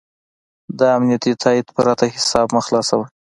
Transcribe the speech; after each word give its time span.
د 0.77 0.79
امنیتي 0.97 1.31
تایید 1.43 1.67
پرته 1.75 2.05
حساب 2.15 2.47
مه 2.55 2.61
خلاصوه. 2.65 3.05